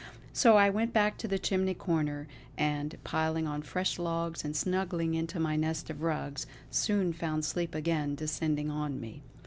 [0.33, 5.13] So I went back to the chimney corner, and, piling on fresh logs and snuggling
[5.13, 9.21] into my nest of rugs, soon found sleep again descending on me.